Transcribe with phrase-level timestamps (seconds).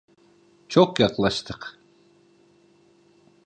[0.69, 1.79] Çok yaklaştık.